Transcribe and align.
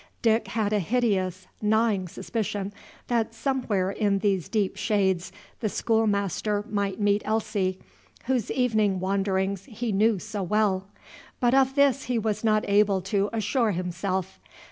Dick 0.23 0.47
had 0.47 0.73
a 0.73 0.79
hideous, 0.79 1.45
gnawing 1.61 2.07
suspicion 2.07 2.73
that 3.05 3.35
somewhere 3.35 3.91
in 3.91 4.17
these 4.17 4.49
deep 4.49 4.75
shades 4.75 5.31
the 5.59 5.69
schoolmaster 5.69 6.65
might 6.67 6.99
meet 6.99 7.21
Elsie, 7.23 7.77
whose 8.25 8.49
evening 8.49 8.99
wanderings 8.99 9.65
he 9.65 9.91
knew 9.91 10.17
so 10.17 10.41
well. 10.41 10.87
But 11.39 11.53
of 11.53 11.75
this 11.75 12.05
he 12.05 12.17
was 12.17 12.43
not 12.43 12.67
able 12.67 13.01
to 13.03 13.29
assure 13.31 13.73
himself. 13.73 14.39